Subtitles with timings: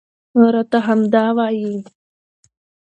[0.53, 1.71] راته همدا وايي